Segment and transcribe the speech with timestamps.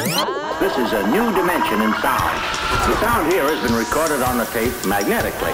[0.00, 2.40] This is a new dimension in sound.
[2.88, 5.52] The sound here has been recorded on the tape magnetically.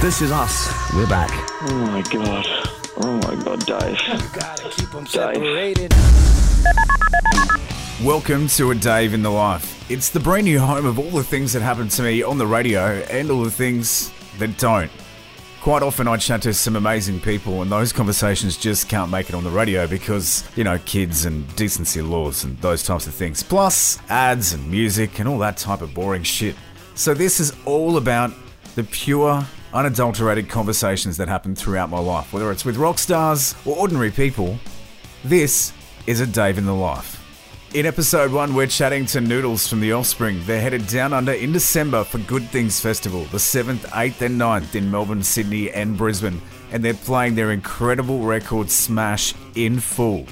[0.00, 0.68] This is us.
[0.94, 1.30] We're back.
[1.70, 2.46] Oh my god.
[2.98, 3.98] Oh my god, Dave.
[4.32, 5.34] Gotta keep them Dave.
[5.34, 5.92] separated.
[8.04, 9.90] Welcome to A Dave in the Life.
[9.90, 12.46] It's the brand new home of all the things that happen to me on the
[12.46, 14.90] radio and all the things that don't.
[15.62, 19.36] Quite often I chat to some amazing people and those conversations just can't make it
[19.36, 23.44] on the radio because, you know, kids and decency laws and those types of things.
[23.44, 26.56] Plus ads and music and all that type of boring shit.
[26.96, 28.32] So this is all about
[28.74, 33.76] the pure, unadulterated conversations that happen throughout my life, whether it's with rock stars or
[33.76, 34.58] ordinary people.
[35.22, 35.72] This
[36.08, 37.21] is A Dave in the Life.
[37.74, 40.42] In episode one, we're chatting to Noodles from The Offspring.
[40.44, 44.74] They're headed down under in December for Good Things Festival, the 7th, 8th, and 9th
[44.74, 46.42] in Melbourne, Sydney, and Brisbane.
[46.70, 50.26] And they're playing their incredible record Smash in full.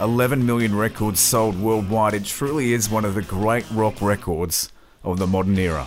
[0.00, 2.14] 11 million records sold worldwide.
[2.14, 4.72] It truly is one of the great rock records
[5.04, 5.86] of the modern era.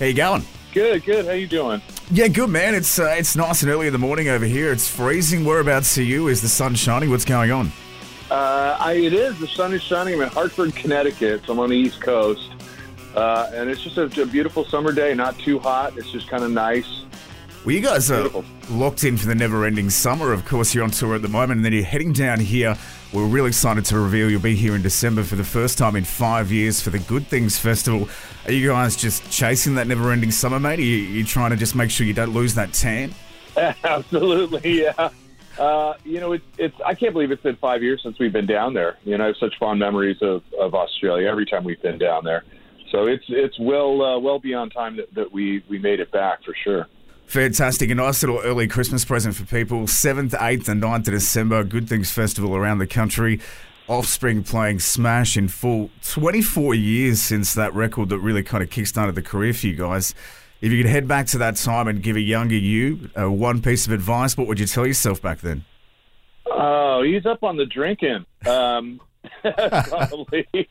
[0.00, 0.42] How you going?
[0.74, 1.24] Good, good.
[1.24, 1.80] How you doing?
[2.10, 2.74] Yeah, good man.
[2.74, 4.72] It's uh, it's nice and early in the morning over here.
[4.72, 5.44] It's freezing.
[5.44, 6.26] Whereabouts are you?
[6.26, 7.10] Is the sun shining?
[7.10, 7.70] What's going on?
[8.30, 9.38] Uh, I, it is.
[9.38, 10.14] The sun is shining.
[10.14, 11.42] I'm in Hartford, Connecticut.
[11.46, 12.50] So I'm on the East Coast,
[13.14, 15.14] uh, and it's just a, a beautiful summer day.
[15.14, 15.96] Not too hot.
[15.96, 17.04] It's just kind of nice.
[17.64, 18.44] Well, you guys are Beautiful.
[18.70, 20.32] locked in for the never ending summer.
[20.32, 22.76] Of course, you're on tour at the moment, and then you're heading down here.
[23.12, 26.04] We're really excited to reveal you'll be here in December for the first time in
[26.04, 28.08] five years for the Good Things Festival.
[28.46, 30.78] Are you guys just chasing that never ending summer, mate?
[30.78, 33.12] Are you, you trying to just make sure you don't lose that tan?
[33.84, 35.10] Absolutely, yeah.
[35.58, 36.76] Uh, you know, it's it's.
[36.84, 38.96] I can't believe it's been five years since we've been down there.
[39.04, 42.24] You know, I have such fond memories of, of Australia every time we've been down
[42.24, 42.44] there.
[42.90, 46.44] So it's it's well uh, well beyond time that, that we we made it back
[46.44, 46.86] for sure.
[47.26, 47.90] Fantastic.
[47.90, 49.80] A nice little early Christmas present for people.
[49.82, 51.62] 7th, 8th, and 9th of December.
[51.62, 53.38] Good Things Festival around the country.
[53.86, 55.90] Offspring playing Smash in full.
[56.02, 60.14] 24 years since that record that really kind of kickstarted the career for you guys.
[60.60, 63.62] If you could head back to that time and give a younger you uh, one
[63.62, 65.64] piece of advice, what would you tell yourself back then?
[66.46, 68.26] Oh, he's up on the drinking.
[68.46, 69.00] Um,
[69.42, 70.46] probably.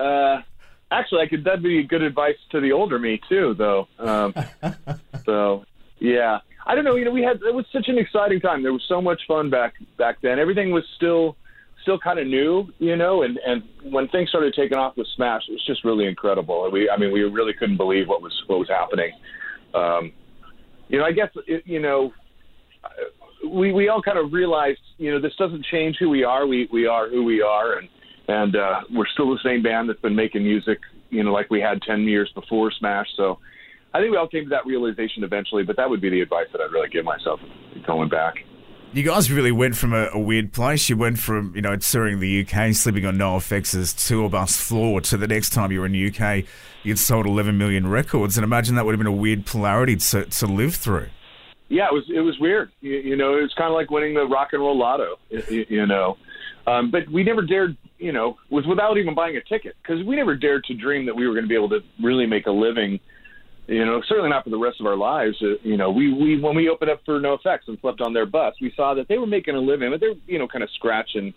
[0.00, 0.42] Uh,
[0.90, 1.44] actually, I could.
[1.44, 3.86] That'd be good advice to the older me too, though.
[4.00, 4.34] Um,
[5.24, 5.64] so,
[6.00, 6.96] yeah, I don't know.
[6.96, 8.64] You know, we had it was such an exciting time.
[8.64, 10.40] There was so much fun back back then.
[10.40, 11.36] Everything was still
[11.82, 13.22] still kind of new, you know.
[13.22, 16.68] And and when things started taking off with Smash, it was just really incredible.
[16.70, 19.12] We, I mean, we really couldn't believe what was what was happening.
[19.74, 20.12] Um,
[20.88, 22.12] you know, I guess it, you know
[23.48, 26.46] we we all kind of realized, you know, this doesn't change who we are.
[26.46, 27.88] We we are who we are, and
[28.28, 30.78] and uh, we're still the same band that's been making music,
[31.10, 33.06] you know, like we had ten years before Smash.
[33.16, 33.38] So
[33.94, 35.62] I think we all came to that realization eventually.
[35.62, 37.40] But that would be the advice that I'd really give myself
[37.86, 38.34] going back.
[38.92, 40.88] You guys really went from a, a weird place.
[40.88, 45.00] You went from, you know, touring the UK, sleeping on no NoFX's tour bus floor,
[45.02, 46.44] to the next time you were in the UK,
[46.82, 48.36] you'd sold 11 million records.
[48.36, 51.06] And imagine that would have been a weird polarity to, to live through.
[51.68, 52.72] Yeah, it was it was weird.
[52.80, 55.20] You, you know, it was kind of like winning the rock and roll lotto.
[55.30, 56.16] You, you know,
[56.66, 57.76] um, but we never dared.
[57.98, 61.14] You know, was without even buying a ticket because we never dared to dream that
[61.14, 62.98] we were going to be able to really make a living.
[63.70, 65.36] You know, certainly not for the rest of our lives.
[65.40, 68.26] Uh, you know, we we when we opened up for NoFX and slept on their
[68.26, 70.70] bus, we saw that they were making a living, but they're you know kind of
[70.70, 71.32] scratching,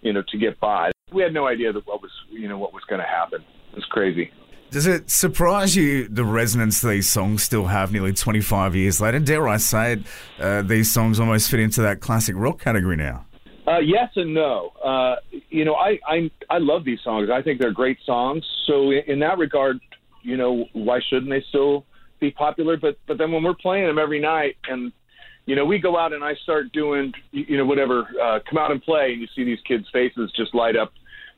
[0.00, 0.90] you know, to get by.
[1.12, 3.40] We had no idea that what was you know what was going to happen.
[3.70, 4.32] It was crazy.
[4.72, 9.20] Does it surprise you the resonance these songs still have nearly 25 years later?
[9.20, 10.00] Dare I say it,
[10.40, 13.26] uh, these songs almost fit into that classic rock category now?
[13.68, 14.70] Uh, yes and no.
[14.84, 15.16] Uh,
[15.50, 17.30] you know, I, I I love these songs.
[17.32, 18.44] I think they're great songs.
[18.66, 19.78] So in, in that regard,
[20.26, 21.84] you know, why shouldn't they still
[22.20, 22.76] be popular?
[22.76, 24.92] But but then when we're playing them every night, and
[25.46, 28.72] you know, we go out and I start doing, you know, whatever, uh, come out
[28.72, 30.92] and play, and you see these kids' faces just light up,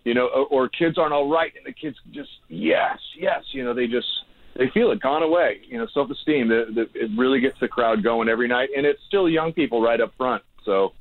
[0.04, 3.62] you know, or, or kids aren't all right, and the kids just yes, yes, you
[3.62, 4.08] know, they just
[4.56, 5.60] they feel it gone away.
[5.68, 6.48] You know, self esteem.
[6.48, 9.82] The, the, it really gets the crowd going every night, and it's still young people
[9.82, 10.42] right up front.
[10.64, 10.92] So,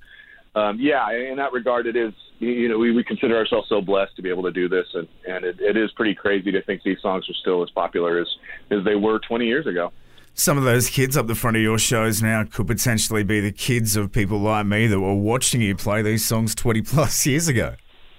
[0.55, 2.13] um, yeah, in that regard, it is.
[2.39, 5.07] You know, we, we consider ourselves so blessed to be able to do this, and
[5.27, 8.27] and it, it is pretty crazy to think these songs are still as popular as
[8.69, 9.91] as they were 20 years ago.
[10.35, 13.51] Some of those kids up the front of your shows now could potentially be the
[13.51, 17.47] kids of people like me that were watching you play these songs 20 plus years
[17.47, 17.75] ago.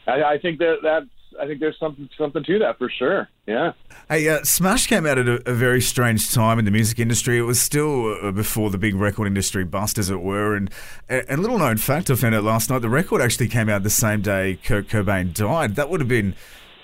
[0.08, 1.06] I, I think that that's.
[1.40, 3.28] I think there's something something to that for sure.
[3.46, 3.72] Yeah.
[4.08, 7.38] Hey, uh, Smash came out at a, a very strange time in the music industry.
[7.38, 10.56] It was still uh, before the big record industry bust, as it were.
[10.56, 10.70] And
[11.08, 13.82] a, a little known fact I found out last night: the record actually came out
[13.82, 15.76] the same day Kurt Cobain died.
[15.76, 16.34] That would have been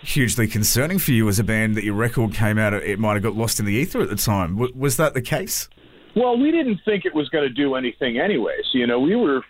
[0.03, 2.75] hugely concerning for you as a band that your record came out.
[2.75, 4.57] It might have got lost in the ether at the time.
[4.57, 5.69] W- was that the case?
[6.15, 8.67] Well, we didn't think it was going to do anything anyways.
[8.73, 9.43] You know, we were,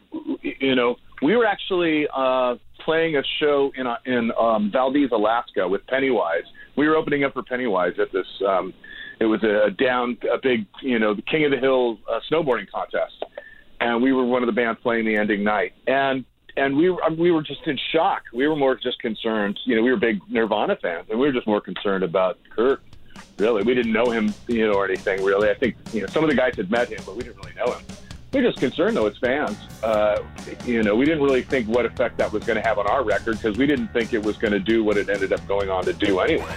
[0.43, 5.67] you know, we were actually uh, playing a show in uh, in um, Valdez, Alaska,
[5.67, 6.45] with Pennywise.
[6.77, 8.27] We were opening up for Pennywise at this.
[8.47, 8.75] Um,
[9.21, 12.71] it was a down, a big, you know, the King of the Hill uh, snowboarding
[12.71, 13.25] contest,
[13.81, 15.73] and we were one of the bands playing the ending night.
[15.87, 16.25] And
[16.57, 18.23] and we were we were just in shock.
[18.33, 19.59] We were more just concerned.
[19.65, 22.83] You know, we were big Nirvana fans, and we were just more concerned about Kurt.
[23.39, 25.25] Really, we didn't know him, you know, or anything.
[25.25, 27.37] Really, I think you know some of the guys had met him, but we didn't
[27.37, 27.85] really know him.
[28.35, 29.57] We were just concerned though as fans.
[29.81, 30.21] Uh,
[30.67, 33.05] you know, we didn't really think what effect that was going to have on our
[33.05, 35.71] record because we didn't think it was going to do what it ended up going
[35.71, 36.53] on to do anyway.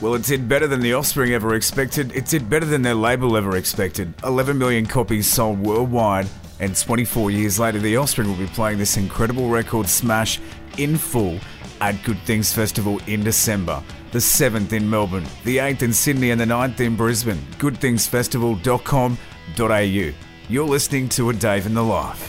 [0.00, 2.14] Well, it did better than the Offspring ever expected.
[2.14, 4.14] It did better than their label ever expected.
[4.22, 6.28] 11 million copies sold worldwide,
[6.60, 10.38] and 24 years later, the Offspring will be playing this incredible record smash
[10.78, 11.40] in full
[11.80, 13.82] at Good Things Festival in December.
[14.12, 17.44] The 7th in Melbourne, the 8th in Sydney, and the 9th in Brisbane.
[17.58, 20.31] GoodThingsFestival.com.au.
[20.52, 22.28] You're listening to A Dave in the Life.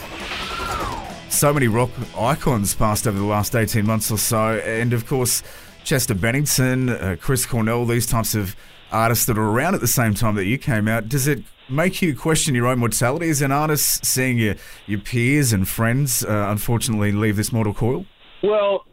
[1.29, 5.43] So many rock icons passed over the last 18 months or so, and of course,
[5.83, 8.55] Chester Bennington, uh, Chris Cornell, these types of
[8.93, 11.09] artists that are around at the same time that you came out.
[11.09, 14.55] Does it make you question your own mortality as an artist, seeing your,
[14.87, 18.05] your peers and friends uh, unfortunately leave this mortal coil?
[18.41, 18.85] Well,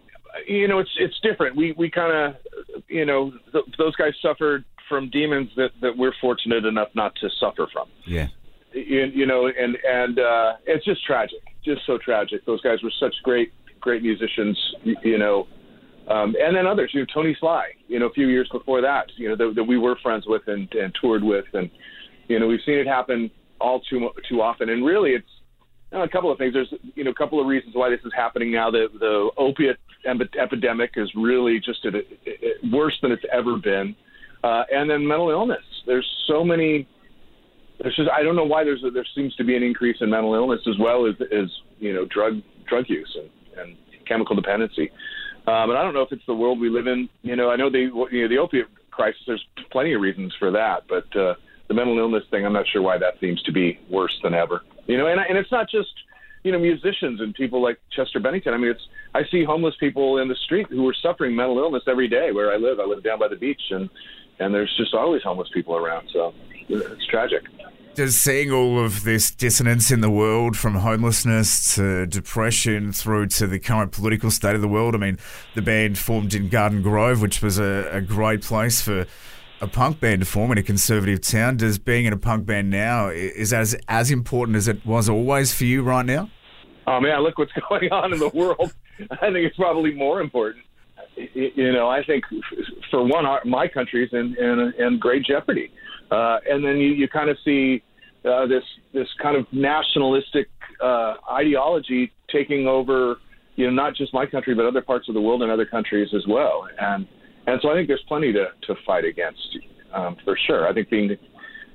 [0.49, 1.55] you know, it's it's different.
[1.55, 6.15] We we kind of, you know, th- those guys suffered from demons that that we're
[6.21, 7.87] fortunate enough not to suffer from.
[8.05, 8.27] Yeah.
[8.73, 12.45] You, you know, and and uh, it's just tragic, just so tragic.
[12.47, 14.59] Those guys were such great great musicians.
[14.83, 15.47] You, you know.
[16.09, 19.05] Um, and then others, you know, Tony Sly, you know, a few years before that,
[19.17, 21.71] you know, that, that we were friends with and, and toured with, and
[22.27, 23.31] you know, we've seen it happen
[23.61, 24.71] all too too often.
[24.71, 25.29] And really, it's
[25.93, 26.55] you know, a couple of things.
[26.55, 28.71] There's you know a couple of reasons why this is happening now.
[28.71, 29.77] The the opiate
[30.07, 32.03] epidemic is really just at a,
[32.73, 33.95] worse than it's ever been,
[34.45, 35.65] uh, and then mental illness.
[35.87, 36.89] There's so many.
[37.81, 40.11] There's just I don't know why there's a, there seems to be an increase in
[40.11, 41.49] mental illness as well as as
[41.79, 43.31] you know drug drug use and,
[43.61, 44.91] and chemical dependency.
[45.47, 47.09] Um, and I don't know if it's the world we live in.
[47.23, 47.79] You know, I know the
[48.11, 49.21] you know the opiate crisis.
[49.27, 51.35] There's plenty of reasons for that, but uh,
[51.69, 54.63] the mental illness thing, I'm not sure why that seems to be worse than ever.
[54.87, 55.89] You know, and and it's not just
[56.43, 58.53] you know musicians and people like Chester Bennington.
[58.53, 61.85] I mean, it's I see homeless people in the street who are suffering mental illness
[61.87, 62.79] every day where I live.
[62.79, 63.89] I live down by the beach, and
[64.39, 66.11] and there's just always homeless people around.
[66.13, 66.35] So
[66.69, 67.45] it's tragic
[67.95, 73.47] does seeing all of this dissonance in the world from homelessness to depression through to
[73.47, 74.95] the current political state of the world?
[74.95, 75.19] I mean,
[75.55, 79.07] the band formed in Garden Grove, which was a, a great place for
[79.61, 81.57] a punk band to form in a conservative town.
[81.57, 85.53] Does being in a punk band now is as as important as it was always
[85.53, 86.31] for you right now?
[86.87, 88.73] Oh man, look what's going on in the world.
[89.11, 90.65] I think it's probably more important.
[91.17, 92.25] You know, I think
[92.91, 95.71] for one, my country's in in, in great jeopardy,
[96.11, 97.83] uh, and then you, you kind of see
[98.25, 100.49] uh, this this kind of nationalistic
[100.83, 103.17] uh, ideology taking over,
[103.57, 106.09] you know, not just my country but other parts of the world and other countries
[106.15, 106.67] as well.
[106.79, 107.07] And
[107.47, 109.59] and so I think there's plenty to to fight against
[109.95, 110.69] um, for sure.
[110.69, 111.17] I think being,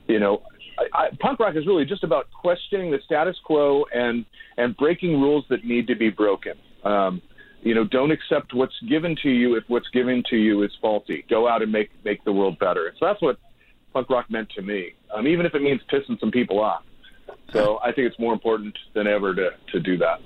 [0.08, 0.42] you know,
[0.78, 4.26] I, I, punk rock is really just about questioning the status quo and
[4.58, 6.54] and breaking rules that need to be broken.
[6.84, 7.22] Um,
[7.62, 11.26] you know, don't accept what's given to you if what's given to you is faulty.
[11.30, 12.94] Go out and make make the world better.
[13.00, 13.38] So that's what
[13.96, 16.84] punk rock meant to me, um, even if it means pissing some people off.
[17.54, 20.20] So I think it's more important than ever to, to do that.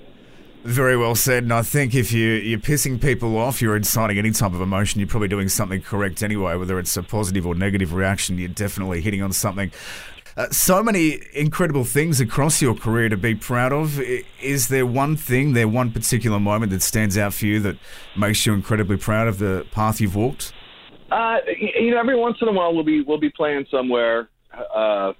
[0.64, 1.44] Very well said.
[1.44, 4.98] And I think if you, you're pissing people off, you're inciting any type of emotion,
[4.98, 9.00] you're probably doing something correct anyway, whether it's a positive or negative reaction, you're definitely
[9.00, 9.70] hitting on something.
[10.36, 14.00] Uh, so many incredible things across your career to be proud of.
[14.40, 17.76] Is there one thing, there one particular moment that stands out for you that
[18.16, 20.52] makes you incredibly proud of the path you've walked?
[21.10, 24.28] Uh, you know, every once in a while we'll be we'll be playing somewhere,
[24.74, 25.12] uh,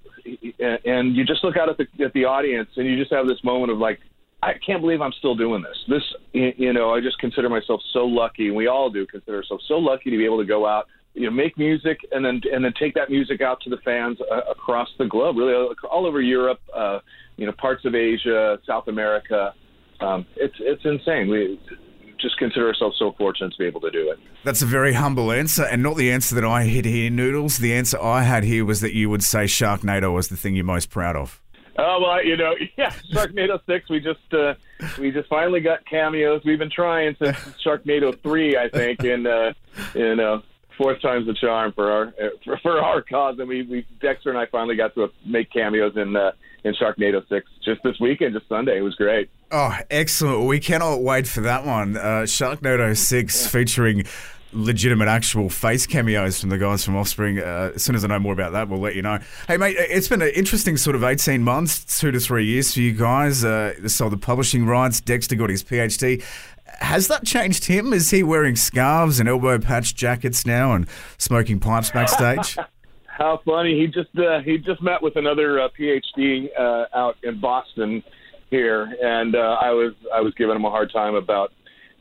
[0.85, 3.43] and you just look out at the at the audience, and you just have this
[3.43, 3.99] moment of like,
[4.43, 5.77] I can't believe I'm still doing this.
[5.89, 9.65] This, you know, I just consider myself so lucky, and we all do consider ourselves
[9.67, 12.65] so lucky to be able to go out, you know, make music, and then and
[12.65, 16.21] then take that music out to the fans uh, across the globe, really all over
[16.21, 17.01] Europe, uh,
[17.37, 19.55] you know, parts of Asia, South America.
[20.01, 21.29] Um, it's it's insane.
[21.29, 21.61] We
[22.21, 24.19] just consider ourselves so fortunate to be able to do it.
[24.45, 27.59] That's a very humble answer, and not the answer that I had here, Noodles.
[27.59, 30.65] The answer I had here was that you would say Sharknado was the thing you're
[30.65, 31.41] most proud of.
[31.79, 33.89] Oh well, you know, yeah, Sharknado six.
[33.89, 34.55] We just uh,
[34.99, 36.43] we just finally got cameos.
[36.45, 39.53] We've been trying since Sharknado three, I think, and uh,
[39.95, 40.43] you know,
[40.77, 43.39] fourth time's the charm for our for, for our cause.
[43.39, 46.33] And we, we Dexter and I finally got to make cameos in uh,
[46.65, 48.79] in Sharknado six just this weekend, just Sunday.
[48.79, 49.31] It was great.
[49.53, 50.47] Oh, excellent!
[50.47, 51.97] We cannot wait for that one.
[51.97, 54.05] Uh, Sharknado six featuring
[54.53, 57.41] legitimate actual face cameos from the guys from Offspring.
[57.41, 59.19] Uh, as soon as I know more about that, we'll let you know.
[59.49, 62.81] Hey, mate, it's been an interesting sort of 18 months, two to three years for
[62.81, 63.45] you guys.
[63.45, 65.01] Uh, sold the publishing rights.
[65.01, 66.23] Dexter got his PhD.
[66.79, 67.93] Has that changed him?
[67.93, 70.87] Is he wearing scarves and elbow patch jackets now and
[71.19, 72.57] smoking pipes backstage?
[73.07, 73.79] How funny!
[73.79, 78.03] He just uh, he just met with another uh, PhD uh, out in Boston
[78.51, 81.53] here, and uh, I was I was giving him a hard time about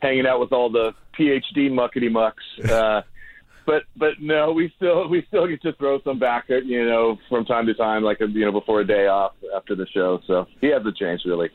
[0.02, 2.44] hanging out with all the PhD muckety mucks.
[2.70, 3.02] Uh,
[3.66, 7.20] but but no, we still we still get to throw some back at you know
[7.30, 10.20] from time to time, like you know before a day off after the show.
[10.26, 11.50] So he hasn't changed really.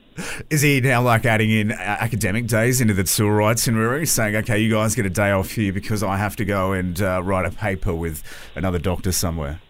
[0.49, 4.71] Is he now like adding in academic days into the tour itinerary, saying, "Okay, you
[4.71, 7.51] guys get a day off here because I have to go and uh, write a
[7.51, 8.23] paper with
[8.55, 9.61] another doctor somewhere"?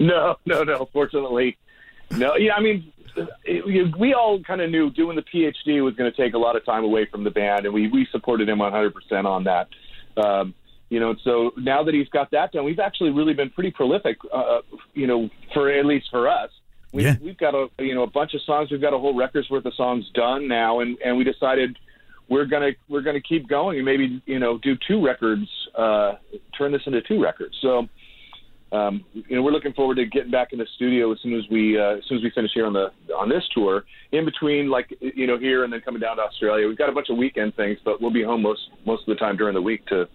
[0.00, 0.88] No, no, no.
[0.92, 1.56] Fortunately,
[2.12, 2.36] no.
[2.36, 2.92] Yeah, I mean,
[3.44, 6.38] it, we- we all kind of knew doing the PhD was going to take a
[6.38, 9.44] lot of time away from the band, and we we supported him 100 percent on
[9.44, 9.68] that.
[10.16, 10.54] Um,
[10.90, 14.16] you know, so now that he's got that done, we've actually really been pretty prolific.
[14.32, 14.60] Uh,
[14.94, 16.50] you know, for at least for us,
[16.92, 17.16] we, Yeah.
[17.20, 18.70] we've got a you know a bunch of songs.
[18.70, 21.76] We've got a whole record's worth of songs done now, and and we decided
[22.28, 26.14] we're gonna we're gonna keep going and maybe you know do two records, uh,
[26.56, 27.56] turn this into two records.
[27.60, 27.88] So
[28.72, 31.44] um, you know, we're looking forward to getting back in the studio as soon as
[31.50, 33.84] we uh, as soon as we finish here on the on this tour.
[34.12, 36.92] In between, like you know, here and then coming down to Australia, we've got a
[36.92, 39.62] bunch of weekend things, but we'll be home most most of the time during the
[39.62, 40.06] week to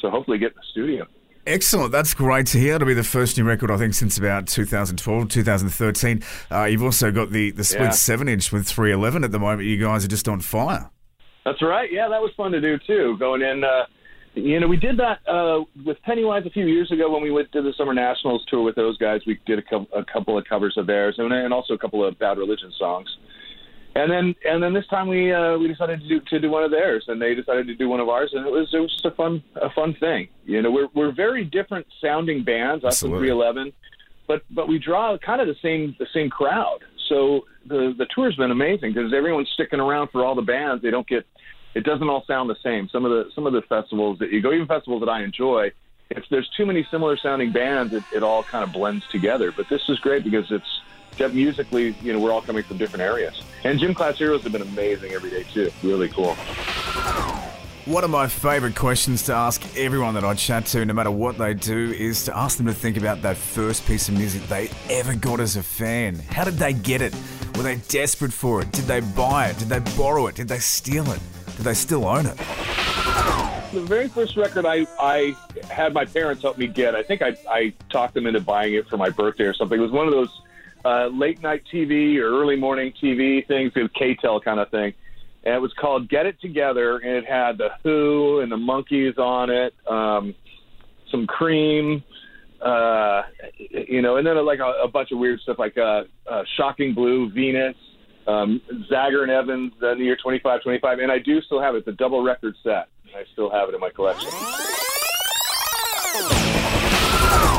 [0.00, 1.06] to hopefully get in the studio.
[1.46, 1.92] Excellent.
[1.92, 2.74] That's great to hear.
[2.74, 6.22] It'll be the first new record, I think, since about 2012, 2013.
[6.50, 7.90] Uh, you've also got the, the split Yeah.
[7.90, 9.66] 7 inch with 311 at the moment.
[9.66, 10.90] You guys are just on fire.
[11.46, 11.90] That's right.
[11.90, 13.16] Yeah, that was fun to do too.
[13.18, 13.86] Going in, uh,
[14.38, 17.50] you know, we did that uh, with Pennywise a few years ago when we went
[17.52, 19.20] to the Summer Nationals tour with those guys.
[19.26, 22.04] We did a, couple, a couple of covers of theirs, and, and also a couple
[22.04, 23.08] of Bad Religion songs.
[23.94, 26.62] And then, and then this time we uh, we decided to do to do one
[26.62, 28.92] of theirs, and they decided to do one of ours, and it was it was
[28.92, 30.28] just a fun a fun thing.
[30.44, 33.72] You know, we're we're very different sounding bands, us and 311,
[34.28, 36.78] but but we draw kind of the same the same crowd.
[37.08, 40.82] So the the tour's been amazing because everyone's sticking around for all the bands.
[40.82, 41.26] They don't get
[41.78, 42.88] it doesn't all sound the same.
[42.88, 45.70] Some of the some of the festivals that you go, even festivals that I enjoy,
[46.10, 49.52] if there's too many similar sounding bands, it, it all kind of blends together.
[49.52, 50.80] But this is great because it's
[51.16, 53.40] just musically, you know, we're all coming from different areas.
[53.62, 55.70] And Gym Class Heroes have been amazing every day too.
[55.84, 56.34] Really cool.
[57.84, 61.38] One of my favourite questions to ask everyone that I chat to, no matter what
[61.38, 64.68] they do, is to ask them to think about that first piece of music they
[64.90, 66.16] ever got as a fan.
[66.16, 67.14] How did they get it?
[67.56, 68.72] Were they desperate for it?
[68.72, 69.58] Did they buy it?
[69.58, 70.34] Did they borrow it?
[70.34, 71.20] Did they steal it?
[71.58, 72.36] Do they still own it?
[73.72, 75.36] The very first record I, I
[75.68, 78.88] had my parents help me get, I think I, I talked them into buying it
[78.88, 79.76] for my birthday or something.
[79.76, 80.40] It was one of those
[80.84, 84.94] uh, late night TV or early morning TV things, it was K-tel kind of thing.
[85.42, 89.18] And it was called Get It Together, and it had the Who and the Monkees
[89.18, 90.36] on it, um,
[91.10, 92.04] some Cream,
[92.62, 93.22] uh,
[93.58, 96.94] you know, and then like a, a bunch of weird stuff like uh, uh, Shocking
[96.94, 97.74] Blue, Venus,
[98.28, 101.74] um, Zager and Evans, uh, in the year 25, 25, and I do still have
[101.74, 101.86] it.
[101.86, 102.88] A double record set.
[103.16, 104.28] I still have it in my collection.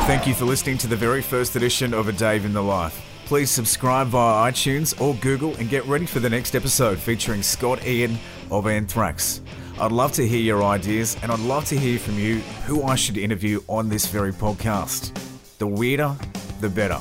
[0.06, 3.04] Thank you for listening to the very first edition of A Dave in the Life.
[3.26, 7.86] Please subscribe via iTunes or Google and get ready for the next episode featuring Scott
[7.86, 8.18] Ian
[8.50, 9.40] of Anthrax.
[9.80, 12.96] I'd love to hear your ideas and I'd love to hear from you who I
[12.96, 15.12] should interview on this very podcast.
[15.58, 16.16] The weirder,
[16.60, 17.00] the better.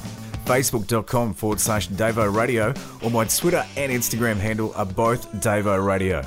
[0.50, 6.26] Facebook.com forward slash Davo Radio or my Twitter and Instagram handle are both Davo Radio.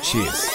[0.00, 0.51] Cheers.